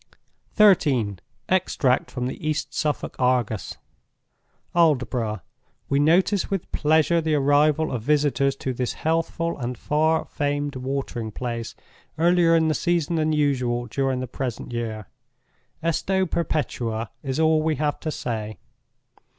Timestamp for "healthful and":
8.93-9.77